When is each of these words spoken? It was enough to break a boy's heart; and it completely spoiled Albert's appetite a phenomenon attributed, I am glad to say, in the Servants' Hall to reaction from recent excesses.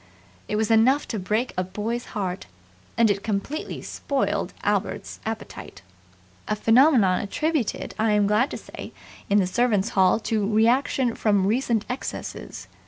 It 0.47 0.55
was 0.55 0.71
enough 0.71 1.07
to 1.09 1.19
break 1.19 1.53
a 1.55 1.63
boy's 1.63 2.05
heart; 2.17 2.47
and 2.97 3.11
it 3.11 3.21
completely 3.21 3.83
spoiled 3.83 4.51
Albert's 4.63 5.19
appetite 5.27 5.83
a 6.47 6.55
phenomenon 6.55 7.21
attributed, 7.21 7.93
I 7.99 8.13
am 8.13 8.25
glad 8.25 8.49
to 8.49 8.57
say, 8.57 8.93
in 9.29 9.37
the 9.37 9.45
Servants' 9.45 9.89
Hall 9.89 10.19
to 10.21 10.51
reaction 10.51 11.13
from 11.13 11.45
recent 11.45 11.85
excesses. 11.87 12.67